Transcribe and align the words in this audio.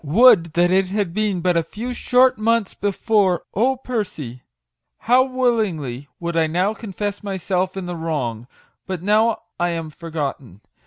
Would 0.03 0.53
that 0.53 0.71
it 0.71 0.87
had 0.87 1.13
been 1.13 1.41
but 1.41 1.55
a 1.55 1.61
few 1.61 1.93
short 1.93 2.39
months 2.39 2.73
before! 2.73 3.43
Oh, 3.53 3.75
Percy! 3.75 4.41
how 4.97 5.21
willingly 5.25 6.07
would 6.19 6.35
I 6.35 6.47
now 6.47 6.73
confess 6.73 7.21
my 7.23 7.37
self 7.37 7.77
in 7.77 7.85
the 7.85 7.95
wrong! 7.95 8.47
But 8.87 9.03
now 9.03 9.43
I 9.59 9.69
am 9.69 9.91
forgotten 9.91 10.61